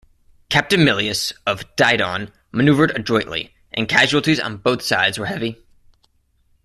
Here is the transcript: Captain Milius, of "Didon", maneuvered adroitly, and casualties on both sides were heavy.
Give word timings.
Captain 0.49 0.79
Milius, 0.79 1.31
of 1.45 1.61
"Didon", 1.75 2.31
maneuvered 2.51 2.89
adroitly, 2.97 3.53
and 3.71 3.87
casualties 3.87 4.39
on 4.39 4.57
both 4.57 4.81
sides 4.81 5.19
were 5.19 5.27
heavy. 5.27 5.59